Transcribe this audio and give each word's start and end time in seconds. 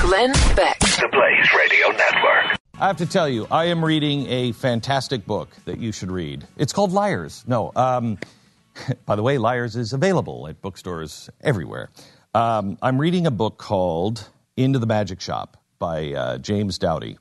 Glenn 0.00 0.32
Beck. 0.54 0.78
The 0.80 1.08
Blaze 1.10 1.52
Radio 1.56 1.88
Network. 1.88 2.58
I 2.78 2.86
have 2.86 2.96
to 2.98 3.06
tell 3.06 3.28
you, 3.28 3.46
I 3.50 3.64
am 3.66 3.84
reading 3.84 4.26
a 4.28 4.52
fantastic 4.52 5.26
book 5.26 5.48
that 5.64 5.78
you 5.78 5.92
should 5.92 6.10
read. 6.10 6.46
It's 6.56 6.72
called 6.72 6.92
Liars. 6.92 7.44
No, 7.46 7.72
um, 7.74 8.18
by 9.06 9.16
the 9.16 9.22
way, 9.22 9.38
Liars 9.38 9.76
is 9.76 9.92
available 9.92 10.46
at 10.48 10.60
bookstores 10.60 11.30
everywhere. 11.40 11.90
Um, 12.34 12.76
I'm 12.82 12.98
reading 12.98 13.26
a 13.26 13.30
book 13.30 13.58
called 13.58 14.28
Into 14.56 14.78
the 14.78 14.86
Magic 14.86 15.20
Shop 15.20 15.56
by 15.78 16.12
uh, 16.12 16.38
James 16.38 16.78
Doty. 16.78 17.18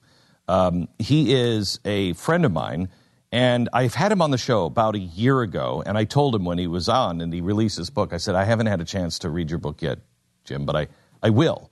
Um, 0.48 0.88
he 1.00 1.34
is 1.34 1.80
a 1.86 2.14
friend 2.14 2.46
of 2.46 2.52
mine, 2.52 2.90
and 3.32 3.70
I've 3.74 3.94
had 3.96 4.12
him 4.12 4.22
on 4.22 4.32
the 4.32 4.38
show 4.38 4.66
about 4.66 4.96
a 4.96 5.00
year 5.00 5.42
ago. 5.42 5.82
And 5.86 5.98
I 5.98 6.04
told 6.04 6.36
him 6.36 6.44
when 6.46 6.58
he 6.58 6.68
was 6.68 6.90
on 6.90 7.22
and 7.22 7.34
he 7.34 7.42
released 7.42 7.78
his 7.78 7.90
book, 7.90 8.12
I 8.14 8.18
said, 8.18 8.36
I 8.36 8.44
haven't 8.44 8.68
had 8.68 8.82
a 8.82 8.86
chance 8.86 9.20
to 9.20 9.30
read 9.30 9.50
your 9.50 9.60
book 9.60 9.82
yet, 9.82 10.00
Jim, 10.44 10.66
but 10.66 10.76
I, 10.76 10.88
I 11.24 11.30
will. 11.30 11.70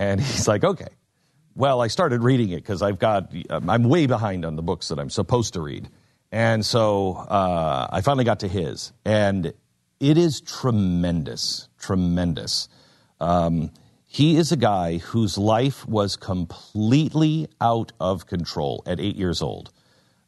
And 0.00 0.20
he's 0.20 0.48
like, 0.48 0.64
okay. 0.64 0.88
Well, 1.54 1.80
I 1.82 1.88
started 1.88 2.22
reading 2.22 2.50
it 2.50 2.56
because 2.56 2.80
I've 2.80 2.98
got, 2.98 3.32
I'm 3.50 3.84
way 3.84 4.06
behind 4.06 4.44
on 4.44 4.56
the 4.56 4.62
books 4.62 4.88
that 4.88 4.98
I'm 4.98 5.10
supposed 5.10 5.52
to 5.54 5.60
read. 5.60 5.88
And 6.32 6.64
so 6.64 7.16
uh, 7.16 7.88
I 7.90 8.00
finally 8.00 8.24
got 8.24 8.40
to 8.40 8.48
his. 8.48 8.92
And 9.04 9.52
it 9.98 10.16
is 10.16 10.40
tremendous, 10.40 11.68
tremendous. 11.78 12.68
Um, 13.20 13.72
he 14.06 14.36
is 14.36 14.52
a 14.52 14.56
guy 14.56 14.98
whose 14.98 15.36
life 15.36 15.86
was 15.86 16.16
completely 16.16 17.48
out 17.60 17.92
of 18.00 18.26
control 18.26 18.82
at 18.86 18.98
eight 18.98 19.16
years 19.16 19.42
old. 19.42 19.70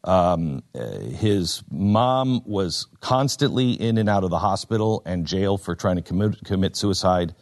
Um, 0.05 0.65
uh, 0.75 0.99
his 0.99 1.63
mom 1.71 2.43
was 2.45 2.89
constantly 3.01 3.73
in 3.73 3.97
and 3.97 4.09
out 4.09 4.25
of 4.25 4.31
the 4.31 4.39
hospital 4.39 5.03
and 5.07 5.25
jail 5.27 5.57
for 5.57 5.75
trying 5.77 5.97
to 5.97 6.03
commit, 6.03 6.45
commit 6.45 6.77
suicide. 6.77 7.35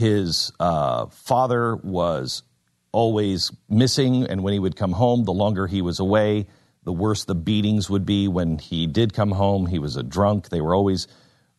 His 0.00 0.50
uh, 0.58 1.08
father 1.08 1.76
was 1.76 2.42
always 2.90 3.52
missing, 3.68 4.24
and 4.24 4.42
when 4.42 4.54
he 4.54 4.58
would 4.58 4.74
come 4.74 4.92
home, 4.92 5.24
the 5.24 5.32
longer 5.34 5.66
he 5.66 5.82
was 5.82 6.00
away, 6.00 6.46
the 6.84 6.92
worse 6.92 7.26
the 7.26 7.34
beatings 7.34 7.90
would 7.90 8.06
be. 8.06 8.26
When 8.26 8.56
he 8.56 8.86
did 8.86 9.12
come 9.12 9.30
home, 9.30 9.66
he 9.66 9.78
was 9.78 9.96
a 9.96 10.02
drunk. 10.02 10.48
They 10.48 10.62
were 10.62 10.74
always 10.74 11.06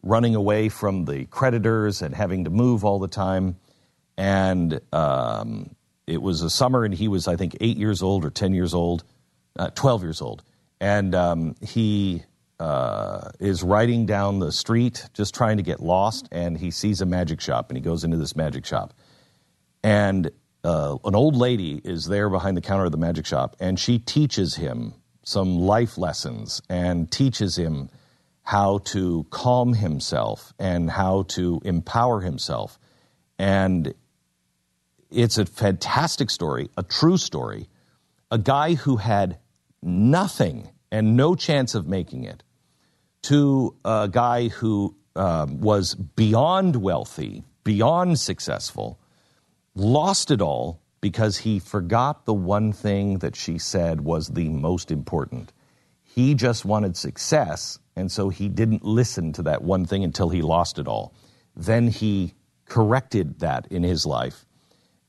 running 0.01 0.33
away 0.33 0.69
from 0.69 1.05
the 1.05 1.25
creditors 1.25 2.01
and 2.01 2.15
having 2.15 2.45
to 2.45 2.49
move 2.49 2.83
all 2.83 2.97
the 2.97 3.07
time. 3.07 3.57
And 4.17 4.81
um, 4.91 5.75
it 6.07 6.19
was 6.19 6.41
a 6.41 6.49
summer, 6.49 6.83
and 6.83 6.95
he 6.95 7.07
was, 7.07 7.27
I 7.27 7.35
think, 7.35 7.55
eight 7.61 7.77
years 7.77 8.01
old 8.01 8.25
or 8.25 8.31
10 8.31 8.55
years 8.55 8.73
old, 8.73 9.03
uh, 9.59 9.69
12 9.69 10.01
years 10.01 10.19
old. 10.19 10.41
And 10.79 11.13
um, 11.13 11.53
he 11.61 12.23
uh, 12.61 13.31
is 13.39 13.63
riding 13.63 14.05
down 14.05 14.37
the 14.37 14.51
street 14.51 15.09
just 15.15 15.33
trying 15.33 15.57
to 15.57 15.63
get 15.63 15.79
lost, 15.79 16.27
and 16.31 16.55
he 16.55 16.69
sees 16.69 17.01
a 17.01 17.07
magic 17.07 17.41
shop, 17.41 17.71
and 17.71 17.77
he 17.77 17.81
goes 17.81 18.03
into 18.03 18.17
this 18.17 18.35
magic 18.35 18.67
shop. 18.67 18.93
And 19.83 20.29
uh, 20.63 20.97
an 21.03 21.15
old 21.15 21.35
lady 21.35 21.81
is 21.83 22.05
there 22.05 22.29
behind 22.29 22.55
the 22.55 22.61
counter 22.61 22.85
of 22.85 22.91
the 22.91 22.99
magic 22.99 23.25
shop, 23.25 23.55
and 23.59 23.79
she 23.79 23.97
teaches 23.97 24.53
him 24.55 24.93
some 25.23 25.57
life 25.57 25.97
lessons 25.97 26.61
and 26.69 27.11
teaches 27.11 27.55
him 27.55 27.89
how 28.43 28.77
to 28.79 29.25
calm 29.31 29.73
himself 29.73 30.53
and 30.59 30.91
how 30.91 31.23
to 31.29 31.61
empower 31.65 32.21
himself. 32.21 32.77
And 33.39 33.91
it's 35.09 35.39
a 35.39 35.47
fantastic 35.47 36.29
story, 36.29 36.69
a 36.77 36.83
true 36.83 37.17
story. 37.17 37.69
A 38.29 38.37
guy 38.37 38.75
who 38.75 38.97
had 38.97 39.39
nothing 39.81 40.69
and 40.91 41.17
no 41.17 41.33
chance 41.33 41.73
of 41.73 41.87
making 41.87 42.23
it 42.23 42.43
to 43.23 43.75
a 43.85 44.09
guy 44.11 44.47
who 44.47 44.95
um, 45.15 45.61
was 45.61 45.95
beyond 45.95 46.75
wealthy, 46.77 47.43
beyond 47.63 48.19
successful, 48.19 48.99
lost 49.75 50.31
it 50.31 50.41
all 50.41 50.81
because 51.01 51.37
he 51.37 51.59
forgot 51.59 52.25
the 52.25 52.33
one 52.33 52.71
thing 52.71 53.19
that 53.19 53.35
she 53.35 53.57
said 53.57 54.01
was 54.01 54.29
the 54.29 54.49
most 54.49 54.91
important. 54.91 55.51
He 56.03 56.35
just 56.35 56.65
wanted 56.65 56.95
success, 56.95 57.79
and 57.95 58.11
so 58.11 58.29
he 58.29 58.49
didn't 58.49 58.83
listen 58.83 59.33
to 59.33 59.43
that 59.43 59.63
one 59.63 59.85
thing 59.85 60.03
until 60.03 60.29
he 60.29 60.41
lost 60.41 60.77
it 60.77 60.87
all. 60.87 61.13
Then 61.55 61.87
he 61.87 62.35
corrected 62.65 63.39
that 63.39 63.67
in 63.69 63.83
his 63.83 64.05
life 64.05 64.45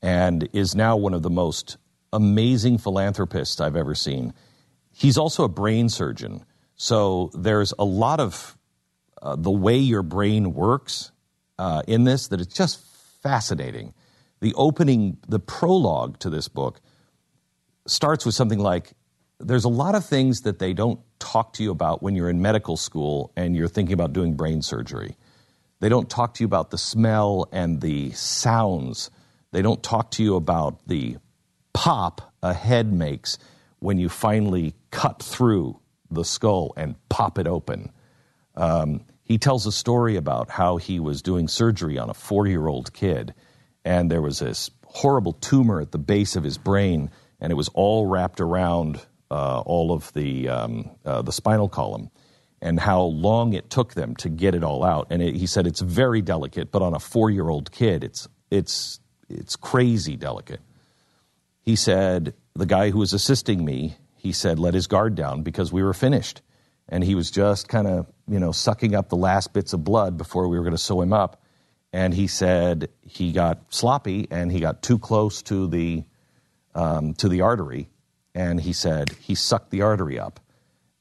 and 0.01 0.49
is 0.53 0.75
now 0.75 0.97
one 0.97 1.13
of 1.13 1.21
the 1.21 1.29
most 1.29 1.77
amazing 2.11 2.77
philanthropists 2.77 3.61
I've 3.61 3.75
ever 3.75 3.95
seen. 3.95 4.33
He's 4.91 5.17
also 5.17 5.43
a 5.43 5.49
brain 5.49 5.89
surgeon, 5.89 6.45
so 6.75 7.31
there's 7.33 7.73
a 7.77 7.85
lot 7.85 8.19
of 8.19 8.57
uh, 9.21 9.35
the 9.35 9.51
way 9.51 9.77
your 9.77 10.03
brain 10.03 10.53
works 10.53 11.11
uh, 11.57 11.83
in 11.87 12.03
this 12.03 12.27
that 12.27 12.41
it's 12.41 12.53
just 12.53 12.83
fascinating 13.21 13.93
the 14.43 14.53
opening, 14.55 15.17
the 15.25 15.39
prologue 15.39 16.19
to 16.19 16.29
this 16.29 16.49
book 16.49 16.81
starts 17.87 18.25
with 18.25 18.35
something 18.35 18.59
like 18.59 18.91
there's 19.39 19.63
a 19.63 19.69
lot 19.69 19.95
of 19.95 20.05
things 20.05 20.41
that 20.41 20.59
they 20.59 20.73
don't 20.73 20.99
talk 21.17 21.53
to 21.53 21.63
you 21.63 21.71
about 21.71 22.03
when 22.03 22.13
you're 22.13 22.29
in 22.29 22.41
medical 22.41 22.75
school 22.75 23.31
and 23.37 23.55
you're 23.55 23.69
thinking 23.69 23.93
about 23.93 24.11
doing 24.11 24.33
brain 24.33 24.61
surgery. 24.61 25.15
They 25.79 25.87
don't 25.87 26.09
talk 26.09 26.33
to 26.33 26.43
you 26.43 26.45
about 26.45 26.71
the 26.71 26.77
smell 26.77 27.47
and 27.53 27.79
the 27.79 28.11
sounds. 28.11 29.09
They 29.53 29.61
don't 29.61 29.81
talk 29.81 30.11
to 30.11 30.23
you 30.23 30.35
about 30.35 30.85
the 30.87 31.15
pop 31.71 32.33
a 32.43 32.53
head 32.53 32.91
makes 32.91 33.37
when 33.79 33.97
you 33.97 34.09
finally 34.09 34.75
cut 34.91 35.23
through 35.23 35.79
the 36.13 36.25
skull 36.25 36.73
and 36.77 36.95
pop 37.09 37.37
it 37.37 37.47
open. 37.47 37.91
Um, 38.55 39.05
he 39.23 39.37
tells 39.37 39.65
a 39.65 39.71
story 39.71 40.15
about 40.15 40.49
how 40.49 40.77
he 40.77 40.99
was 40.99 41.21
doing 41.21 41.47
surgery 41.47 41.97
on 41.97 42.09
a 42.09 42.13
four 42.13 42.47
year 42.47 42.67
old 42.67 42.93
kid 42.93 43.33
and 43.85 44.09
there 44.09 44.21
was 44.21 44.39
this 44.39 44.71
horrible 44.85 45.33
tumor 45.33 45.81
at 45.81 45.91
the 45.91 45.97
base 45.97 46.35
of 46.35 46.43
his 46.43 46.57
brain, 46.57 47.09
and 47.39 47.51
it 47.51 47.55
was 47.55 47.69
all 47.69 48.07
wrapped 48.07 48.39
around 48.39 48.99
uh, 49.29 49.61
all 49.61 49.91
of 49.91 50.11
the 50.13 50.47
um, 50.47 50.89
uh, 51.05 51.21
the 51.21 51.31
spinal 51.31 51.69
column, 51.69 52.09
and 52.61 52.79
how 52.79 53.01
long 53.01 53.53
it 53.53 53.69
took 53.69 53.93
them 53.93 54.15
to 54.17 54.29
get 54.29 54.55
it 54.55 54.63
all 54.63 54.83
out. 54.83 55.07
And 55.09 55.21
it, 55.21 55.35
he 55.35 55.47
said 55.47 55.67
it's 55.67 55.81
very 55.81 56.21
delicate, 56.21 56.71
but 56.71 56.81
on 56.81 56.93
a 56.93 56.99
four 56.99 57.29
year 57.29 57.49
old 57.49 57.71
kid, 57.71 58.03
it's 58.03 58.27
it's 58.49 58.99
it's 59.29 59.55
crazy 59.55 60.15
delicate. 60.15 60.61
He 61.61 61.75
said 61.75 62.33
the 62.55 62.65
guy 62.65 62.91
who 62.91 62.99
was 62.99 63.13
assisting 63.13 63.65
me, 63.65 63.97
he 64.23 64.31
said 64.31 64.57
let 64.57 64.73
his 64.73 64.87
guard 64.87 65.13
down 65.13 65.43
because 65.43 65.71
we 65.71 65.83
were 65.83 65.93
finished, 65.93 66.41
and 66.89 67.03
he 67.03 67.13
was 67.13 67.29
just 67.29 67.67
kind 67.67 67.85
of 67.85 68.07
you 68.27 68.39
know 68.39 68.51
sucking 68.51 68.95
up 68.95 69.09
the 69.09 69.17
last 69.17 69.53
bits 69.53 69.73
of 69.73 69.83
blood 69.83 70.17
before 70.17 70.47
we 70.47 70.57
were 70.57 70.63
going 70.63 70.75
to 70.75 70.81
sew 70.81 70.99
him 70.99 71.13
up 71.13 71.43
and 71.93 72.13
he 72.13 72.25
said 72.25 72.89
he 73.01 73.31
got 73.31 73.61
sloppy 73.69 74.27
and 74.31 74.51
he 74.51 74.59
got 74.59 74.81
too 74.81 74.97
close 74.97 75.43
to 75.43 75.67
the 75.67 76.03
um, 76.75 77.13
to 77.13 77.29
the 77.29 77.41
artery, 77.41 77.87
and 78.33 78.59
he 78.59 78.73
said 78.73 79.11
he 79.21 79.35
sucked 79.35 79.69
the 79.69 79.83
artery 79.83 80.17
up, 80.17 80.39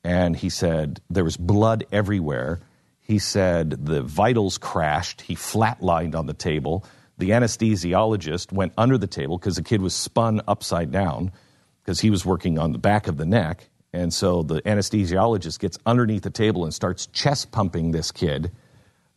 and 0.05 0.37
he 0.37 0.51
said 0.51 1.01
there 1.09 1.25
was 1.25 1.39
blood 1.39 1.87
everywhere. 1.91 2.61
He 3.01 3.19
said 3.19 3.87
the 3.87 4.03
vitals 4.03 4.59
crashed. 4.59 5.23
He 5.23 5.35
flatlined 5.35 6.15
on 6.15 6.27
the 6.27 6.35
table. 6.35 6.85
The 7.17 7.31
anesthesiologist 7.31 8.53
went 8.53 8.75
under 8.77 8.99
the 8.99 9.07
table 9.07 9.39
because 9.39 9.57
the 9.57 9.63
kid 9.63 9.81
was 9.81 9.95
spun 9.95 10.43
upside 10.47 10.91
down 10.91 11.33
because 11.83 12.01
he 12.01 12.11
was 12.11 12.25
working 12.25 12.59
on 12.59 12.73
the 12.73 12.79
back 12.79 13.09
of 13.09 13.17
the 13.17 13.27
neck. 13.27 13.69
And 13.93 14.13
so 14.13 14.43
the 14.43 14.63
anesthesiologist 14.63 15.59
gets 15.59 15.79
underneath 15.85 16.23
the 16.23 16.31
table 16.31 16.65
and 16.65 16.73
starts 16.73 17.07
chest 17.09 17.51
pumping 17.51 17.93
this 17.93 18.11
kid 18.11 18.51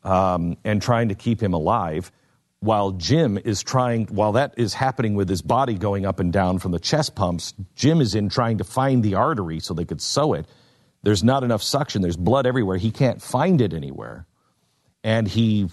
um, 0.03 0.57
and 0.63 0.81
trying 0.81 1.09
to 1.09 1.15
keep 1.15 1.41
him 1.41 1.53
alive 1.53 2.11
while 2.65 2.91
Jim 2.91 3.37
is 3.37 3.61
trying, 3.61 4.07
while 4.07 4.33
that 4.33 4.55
is 4.57 4.73
happening 4.73 5.13
with 5.13 5.29
his 5.29 5.41
body 5.41 5.75
going 5.75 6.05
up 6.05 6.19
and 6.19 6.33
down 6.33 6.57
from 6.57 6.71
the 6.71 6.79
chest 6.79 7.15
pumps, 7.15 7.53
Jim 7.75 8.01
is 8.01 8.15
in 8.15 8.27
trying 8.27 8.57
to 8.57 8.63
find 8.63 9.03
the 9.03 9.15
artery 9.15 9.59
so 9.59 9.73
they 9.73 9.85
could 9.85 10.01
sew 10.01 10.33
it. 10.33 10.47
There's 11.03 11.23
not 11.23 11.43
enough 11.43 11.61
suction, 11.61 12.01
there's 12.01 12.17
blood 12.17 12.47
everywhere. 12.47 12.77
He 12.77 12.91
can't 12.91 13.21
find 13.21 13.61
it 13.61 13.73
anywhere. 13.73 14.25
And 15.03 15.27
he 15.27 15.69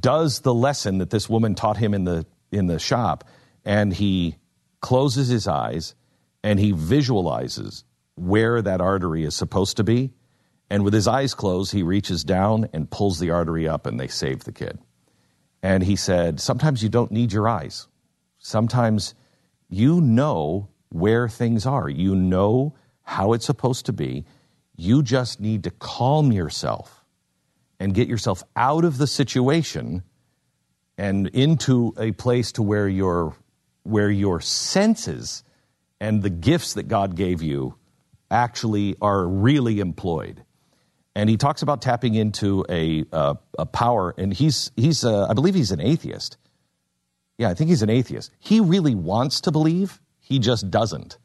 does 0.00 0.40
the 0.40 0.54
lesson 0.54 0.98
that 0.98 1.10
this 1.10 1.28
woman 1.28 1.54
taught 1.54 1.76
him 1.76 1.92
in 1.92 2.04
the, 2.04 2.24
in 2.50 2.66
the 2.66 2.78
shop, 2.78 3.24
and 3.64 3.92
he 3.92 4.36
closes 4.80 5.28
his 5.28 5.46
eyes 5.46 5.94
and 6.42 6.58
he 6.58 6.72
visualizes 6.72 7.84
where 8.14 8.60
that 8.62 8.80
artery 8.80 9.24
is 9.24 9.34
supposed 9.34 9.76
to 9.76 9.84
be 9.84 10.12
and 10.72 10.84
with 10.84 10.94
his 10.94 11.06
eyes 11.06 11.34
closed, 11.34 11.70
he 11.72 11.82
reaches 11.82 12.24
down 12.24 12.66
and 12.72 12.90
pulls 12.90 13.18
the 13.18 13.28
artery 13.28 13.68
up, 13.68 13.84
and 13.84 14.00
they 14.00 14.08
save 14.08 14.44
the 14.44 14.52
kid. 14.52 14.78
And 15.62 15.82
he 15.82 15.96
said, 15.96 16.40
Sometimes 16.40 16.82
you 16.82 16.88
don't 16.88 17.12
need 17.12 17.30
your 17.30 17.46
eyes. 17.46 17.88
Sometimes 18.38 19.14
you 19.68 20.00
know 20.00 20.70
where 20.88 21.28
things 21.28 21.66
are. 21.66 21.90
You 21.90 22.16
know 22.16 22.74
how 23.02 23.34
it's 23.34 23.44
supposed 23.44 23.84
to 23.84 23.92
be. 23.92 24.24
You 24.74 25.02
just 25.02 25.40
need 25.40 25.64
to 25.64 25.70
calm 25.72 26.32
yourself 26.32 27.04
and 27.78 27.92
get 27.92 28.08
yourself 28.08 28.42
out 28.56 28.86
of 28.86 28.96
the 28.96 29.06
situation 29.06 30.02
and 30.96 31.26
into 31.34 31.92
a 31.98 32.12
place 32.12 32.50
to 32.52 32.62
where 32.62 32.88
your 32.88 33.36
where 33.82 34.10
your 34.10 34.40
senses 34.40 35.44
and 36.02 36.20
the 36.20 36.30
gifts 36.30 36.74
that 36.74 36.88
God 36.88 37.14
gave 37.14 37.42
you 37.42 37.76
actually 38.28 38.96
are 39.00 39.24
really 39.24 39.78
employed. 39.78 40.44
And 41.14 41.30
he 41.30 41.36
talks 41.36 41.62
about 41.62 41.80
tapping 41.80 42.14
into 42.14 42.64
a 42.68 43.04
uh, 43.12 43.34
a 43.58 43.66
power, 43.66 44.12
and 44.18 44.34
he's 44.34 44.72
he's 44.74 45.04
uh, 45.04 45.26
I 45.28 45.34
believe 45.34 45.54
he's 45.54 45.70
an 45.70 45.80
atheist. 45.80 46.38
Yeah, 47.38 47.50
I 47.50 47.54
think 47.54 47.70
he's 47.70 47.82
an 47.82 47.90
atheist. 47.90 48.32
He 48.40 48.60
really 48.60 48.94
wants 48.94 49.42
to 49.42 49.52
believe, 49.52 50.00
he 50.18 50.38
just 50.38 50.70
doesn't. 50.70 51.18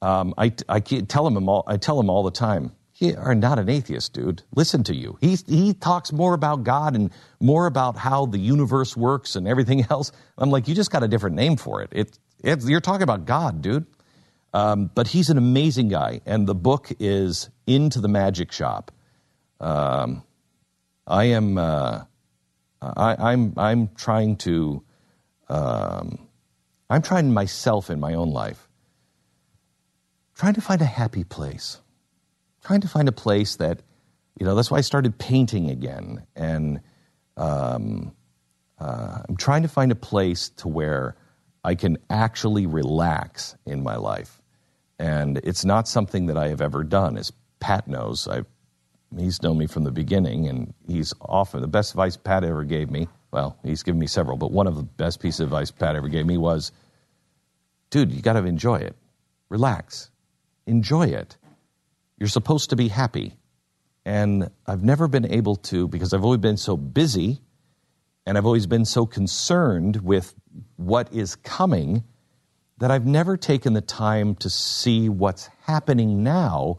Um, 0.00 0.32
I, 0.38 0.52
I 0.68 0.80
tell 0.80 1.26
him 1.26 1.48
all, 1.48 1.64
I 1.66 1.76
tell 1.76 1.98
him 1.98 2.08
all 2.08 2.22
the 2.22 2.30
time, 2.30 2.72
you 2.94 3.14
are 3.16 3.34
not 3.34 3.58
an 3.58 3.68
atheist, 3.68 4.12
dude. 4.12 4.42
Listen 4.54 4.84
to 4.84 4.94
you. 4.94 5.18
He, 5.20 5.36
he 5.46 5.74
talks 5.74 6.12
more 6.12 6.34
about 6.34 6.64
God 6.64 6.94
and 6.94 7.10
more 7.40 7.66
about 7.66 7.96
how 7.96 8.26
the 8.26 8.38
universe 8.38 8.96
works 8.96 9.36
and 9.36 9.48
everything 9.48 9.86
else. 9.90 10.12
I'm 10.36 10.50
like, 10.50 10.68
you 10.68 10.74
just 10.74 10.90
got 10.90 11.02
a 11.02 11.08
different 11.08 11.36
name 11.36 11.56
for 11.56 11.82
it. 11.82 11.90
it, 11.92 12.18
it 12.42 12.64
you're 12.64 12.80
talking 12.80 13.02
about 13.02 13.24
God, 13.24 13.62
dude. 13.62 13.86
Um, 14.54 14.90
but 14.94 15.08
he's 15.08 15.28
an 15.28 15.38
amazing 15.38 15.88
guy, 15.88 16.20
and 16.24 16.46
the 16.46 16.54
book 16.54 16.90
is 16.98 17.50
Into 17.66 18.00
the 18.00 18.08
Magic 18.08 18.50
Shop. 18.52 18.90
Um, 19.60 20.22
I 21.06 21.24
am 21.24 21.58
uh, 21.58 22.04
I, 22.80 23.32
I'm 23.32 23.54
I'm 23.56 23.88
trying 23.94 24.36
to 24.38 24.82
um, 25.48 26.28
I'm 26.90 27.02
trying 27.02 27.32
myself 27.32 27.90
in 27.90 28.00
my 28.00 28.14
own 28.14 28.30
life, 28.30 28.68
trying 30.34 30.54
to 30.54 30.60
find 30.60 30.80
a 30.80 30.86
happy 30.86 31.24
place, 31.24 31.80
trying 32.64 32.80
to 32.80 32.88
find 32.88 33.08
a 33.08 33.12
place 33.12 33.56
that, 33.56 33.82
you 34.38 34.46
know, 34.46 34.54
that's 34.54 34.70
why 34.70 34.78
I 34.78 34.82
started 34.82 35.18
painting 35.18 35.70
again. 35.70 36.26
And 36.34 36.80
um, 37.36 38.14
uh, 38.78 39.22
I'm 39.28 39.36
trying 39.36 39.62
to 39.62 39.68
find 39.68 39.92
a 39.92 39.96
place 39.96 40.48
to 40.58 40.68
where 40.68 41.16
I 41.64 41.74
can 41.74 41.98
actually 42.08 42.66
relax 42.66 43.56
in 43.66 43.82
my 43.82 43.96
life. 43.96 44.37
And 44.98 45.38
it's 45.44 45.64
not 45.64 45.86
something 45.88 46.26
that 46.26 46.36
I 46.36 46.48
have 46.48 46.60
ever 46.60 46.84
done. 46.84 47.16
As 47.16 47.32
Pat 47.60 47.86
knows, 47.86 48.26
I've, 48.26 48.46
he's 49.16 49.42
known 49.42 49.58
me 49.58 49.66
from 49.66 49.84
the 49.84 49.92
beginning, 49.92 50.48
and 50.48 50.74
he's 50.86 51.14
often 51.20 51.60
the 51.60 51.68
best 51.68 51.92
advice 51.92 52.16
Pat 52.16 52.44
ever 52.44 52.64
gave 52.64 52.90
me 52.90 53.08
well, 53.30 53.58
he's 53.62 53.82
given 53.82 53.98
me 53.98 54.06
several, 54.06 54.36
but 54.36 54.52
one 54.52 54.66
of 54.66 54.76
the 54.76 54.82
best 54.82 55.20
pieces 55.20 55.40
of 55.40 55.48
advice 55.48 55.70
Pat 55.70 55.96
ever 55.96 56.08
gave 56.08 56.26
me 56.26 56.38
was, 56.38 56.72
dude, 57.90 58.12
you 58.12 58.22
got 58.22 58.34
to 58.34 58.44
enjoy 58.44 58.76
it. 58.76 58.96
Relax. 59.50 60.10
Enjoy 60.66 61.06
it. 61.06 61.36
You're 62.18 62.28
supposed 62.28 62.70
to 62.70 62.76
be 62.76 62.88
happy. 62.88 63.36
And 64.04 64.50
I've 64.66 64.82
never 64.82 65.08
been 65.08 65.30
able 65.30 65.56
to 65.56 65.88
because 65.88 66.14
I've 66.14 66.24
always 66.24 66.40
been 66.40 66.56
so 66.56 66.76
busy 66.76 67.40
and 68.24 68.38
I've 68.38 68.46
always 68.46 68.66
been 68.66 68.84
so 68.84 69.04
concerned 69.04 69.96
with 69.96 70.34
what 70.76 71.12
is 71.12 71.36
coming 71.36 72.04
that 72.78 72.90
I've 72.90 73.06
never 73.06 73.36
taken 73.36 73.72
the 73.72 73.80
time 73.80 74.34
to 74.36 74.50
see 74.50 75.08
what's 75.08 75.48
happening 75.62 76.22
now 76.22 76.76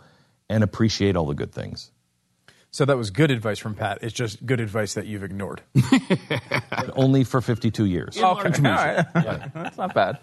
and 0.50 0.64
appreciate 0.64 1.16
all 1.16 1.26
the 1.26 1.36
good 1.36 1.52
things. 1.52 1.92
So 2.72 2.86
that 2.86 2.98
was 2.98 3.10
good 3.10 3.32
advice 3.32 3.58
from 3.58 3.74
Pat. 3.74 4.00
It's 4.02 4.14
just 4.14 4.46
good 4.46 4.60
advice 4.60 4.94
that 4.94 5.08
you've 5.08 5.24
ignored. 5.24 5.62
only 6.96 7.24
for 7.24 7.42
52 7.42 7.86
years. 7.86 8.18
okay. 8.18 8.68
All 8.68 8.76
right. 8.76 9.06
yeah. 9.16 9.48
That's 9.54 9.78
not 9.78 9.94
bad. 9.94 10.20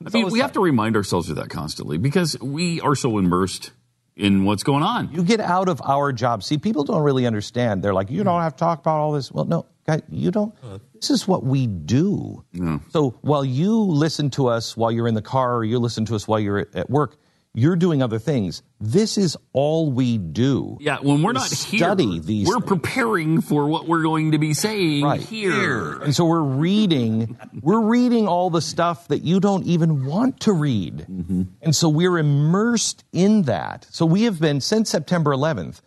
That's 0.00 0.14
I 0.14 0.18
mean, 0.18 0.30
we 0.30 0.40
have 0.40 0.52
to 0.52 0.60
remind 0.60 0.94
ourselves 0.94 1.30
of 1.30 1.36
that 1.36 1.48
constantly 1.48 1.96
because 1.96 2.38
we 2.40 2.80
are 2.82 2.94
so 2.94 3.16
immersed 3.16 3.70
in 4.16 4.44
what's 4.44 4.62
going 4.62 4.82
on. 4.82 5.12
You 5.12 5.22
get 5.22 5.40
out 5.40 5.68
of 5.68 5.80
our 5.84 6.12
job. 6.12 6.42
See, 6.42 6.58
people 6.58 6.84
don't 6.84 7.02
really 7.02 7.26
understand. 7.26 7.82
They're 7.82 7.94
like, 7.94 8.10
you 8.10 8.24
don't 8.24 8.40
have 8.40 8.54
to 8.54 8.58
talk 8.58 8.80
about 8.80 8.98
all 8.98 9.12
this. 9.12 9.30
Well, 9.30 9.44
no, 9.44 9.66
guys, 9.86 10.02
you 10.08 10.30
don't. 10.30 10.54
This 10.94 11.10
is 11.10 11.28
what 11.28 11.44
we 11.44 11.66
do. 11.66 12.42
Yeah. 12.52 12.78
So 12.88 13.10
while 13.20 13.44
you 13.44 13.78
listen 13.78 14.30
to 14.30 14.48
us 14.48 14.76
while 14.76 14.90
you're 14.90 15.08
in 15.08 15.14
the 15.14 15.22
car 15.22 15.56
or 15.56 15.64
you 15.64 15.78
listen 15.78 16.04
to 16.06 16.14
us 16.14 16.26
while 16.26 16.40
you're 16.40 16.66
at 16.74 16.88
work, 16.88 17.18
you're 17.56 17.74
doing 17.74 18.02
other 18.02 18.18
things. 18.18 18.62
This 18.80 19.16
is 19.16 19.34
all 19.54 19.90
we 19.90 20.18
do. 20.18 20.76
Yeah, 20.78 20.98
when 21.00 21.22
we're 21.22 21.32
not 21.32 21.48
study 21.48 22.04
here, 22.04 22.20
these, 22.20 22.46
we're 22.46 22.56
things. 22.56 22.66
preparing 22.66 23.40
for 23.40 23.66
what 23.66 23.88
we're 23.88 24.02
going 24.02 24.32
to 24.32 24.38
be 24.38 24.52
saying 24.52 25.02
right. 25.02 25.18
here. 25.18 26.02
And 26.02 26.14
so 26.14 26.26
we're 26.26 26.42
reading, 26.42 27.38
we're 27.62 27.80
reading 27.80 28.28
all 28.28 28.50
the 28.50 28.60
stuff 28.60 29.08
that 29.08 29.22
you 29.22 29.40
don't 29.40 29.64
even 29.64 30.04
want 30.04 30.40
to 30.40 30.52
read. 30.52 31.06
Mm-hmm. 31.10 31.42
And 31.62 31.74
so 31.74 31.88
we're 31.88 32.18
immersed 32.18 33.04
in 33.10 33.42
that. 33.44 33.86
So 33.90 34.04
we 34.04 34.24
have 34.24 34.38
been 34.38 34.60
since 34.60 34.90
September 34.90 35.30
11th. 35.30 35.80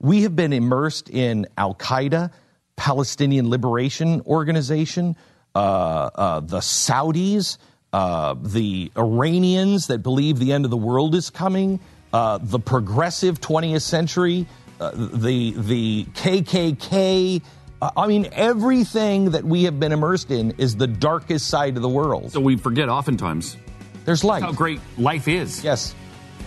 We 0.00 0.22
have 0.22 0.34
been 0.34 0.52
immersed 0.52 1.08
in 1.08 1.46
Al 1.56 1.76
Qaeda, 1.76 2.32
Palestinian 2.74 3.48
Liberation 3.48 4.22
Organization, 4.22 5.14
uh, 5.54 5.58
uh, 5.58 6.40
the 6.40 6.58
Saudis 6.58 7.58
uh, 7.92 8.34
the 8.40 8.90
Iranians 8.96 9.88
that 9.88 9.98
believe 9.98 10.38
the 10.38 10.52
end 10.52 10.64
of 10.64 10.70
the 10.70 10.76
world 10.76 11.14
is 11.14 11.30
coming, 11.30 11.80
uh, 12.12 12.38
the 12.40 12.58
progressive 12.58 13.40
20th 13.40 13.82
century, 13.82 14.46
uh, 14.80 14.90
the 14.94 15.52
the 15.56 16.04
KKK. 16.14 17.42
Uh, 17.80 17.90
I 17.96 18.06
mean, 18.06 18.28
everything 18.32 19.32
that 19.32 19.44
we 19.44 19.64
have 19.64 19.78
been 19.78 19.92
immersed 19.92 20.30
in 20.30 20.52
is 20.52 20.76
the 20.76 20.86
darkest 20.86 21.48
side 21.48 21.76
of 21.76 21.82
the 21.82 21.88
world. 21.88 22.32
So 22.32 22.40
we 22.40 22.56
forget 22.56 22.88
oftentimes. 22.88 23.56
There's 24.04 24.24
light. 24.24 24.42
How 24.42 24.52
great 24.52 24.80
life 24.98 25.28
is. 25.28 25.62
Yes, 25.62 25.94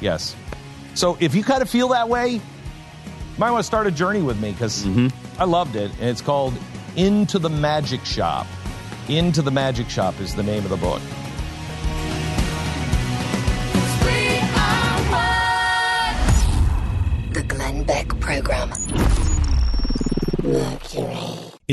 yes. 0.02 0.36
So 0.94 1.18
if 1.20 1.36
you 1.36 1.44
kind 1.44 1.62
of 1.62 1.70
feel 1.70 1.90
that 1.90 2.10
way, 2.10 2.30
you 2.30 2.42
might 3.38 3.52
want 3.52 3.60
to 3.60 3.68
start 3.68 3.86
a 3.86 3.92
journey 3.92 4.22
with 4.22 4.40
me 4.42 4.52
because 4.52 4.86
mm-hmm. 4.86 5.42
I 5.42 5.46
loved 5.46 5.76
it, 5.76 5.92
and 6.00 6.10
it's 6.10 6.22
called 6.22 6.54
Into 6.96 7.38
the 7.38 7.50
Magic 7.50 8.04
Shop. 8.06 8.48
Into 9.10 9.42
the 9.42 9.52
Magic 9.52 9.90
Shop 9.90 10.20
is 10.20 10.34
the 10.34 10.44
name 10.44 10.64
of 10.64 10.70
the 10.70 10.78
book. 10.78 11.02